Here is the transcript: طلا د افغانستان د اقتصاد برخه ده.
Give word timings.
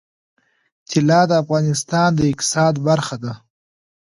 طلا 0.89 1.21
د 1.29 1.31
افغانستان 1.43 2.09
د 2.15 2.19
اقتصاد 2.31 2.73
برخه 2.87 3.15
ده. 3.23 3.33